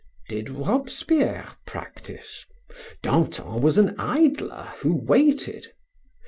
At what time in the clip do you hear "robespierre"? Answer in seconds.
0.49-1.47